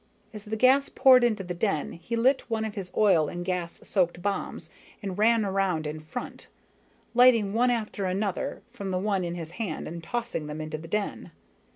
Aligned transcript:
As 0.33 0.45
the 0.45 0.55
gas 0.55 0.89
poured 0.89 1.23
into 1.23 1.43
the 1.43 1.53
den 1.53 1.91
he 1.91 2.15
lit 2.15 2.49
one 2.49 2.65
of 2.65 2.73
his 2.73 2.91
oil 2.97 3.27
and 3.27 3.45
gas 3.45 3.79
soaked 3.87 4.19
bombs 4.19 4.71
and 5.03 5.15
ran 5.19 5.45
around 5.45 5.85
in 5.85 5.99
front, 5.99 6.47
lighting 7.13 7.53
one 7.53 7.69
after 7.69 8.05
another 8.05 8.63
from 8.71 8.89
the 8.89 8.97
one 8.97 9.23
in 9.23 9.35
his 9.35 9.51
hand 9.61 9.87
and 9.87 10.03
tossing 10.03 10.47
them 10.47 10.59
into 10.59 10.79
the 10.79 10.87
den. 10.87 11.29